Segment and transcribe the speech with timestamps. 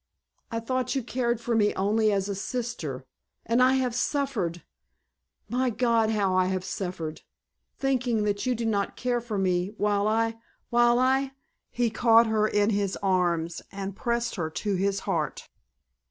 [0.49, 3.05] I thought you cared for me only as a sister,
[3.45, 9.37] and I have suffered—my God, how I have suffered—thinking that you did not care for
[9.37, 11.33] me, while I—while I——"
[11.69, 15.47] He caught her in his arms and pressed her to his heart.